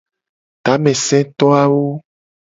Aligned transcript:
Tameseto 0.63 1.47
awo. 1.63 1.85